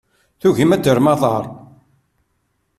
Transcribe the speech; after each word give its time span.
Tugim 0.39 0.71
ad 0.75 0.81
terrem 0.83 1.07
aḍar. 1.13 1.45